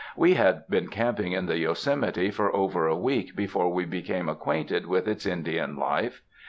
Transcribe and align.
We 0.15 0.33
had 0.33 0.67
been 0.67 0.87
camping 0.87 1.33
in 1.33 1.45
the 1.45 1.59
Yosemite 1.59 2.31
for 2.31 2.51
over 2.55 2.87
a 2.87 2.95
week 2.95 3.35
before 3.35 3.71
we 3.71 3.85
became 3.85 4.29
acquainted 4.29 4.87
with 4.87 5.07
its 5.07 5.27
Indian 5.27 5.75
life. 5.75 6.23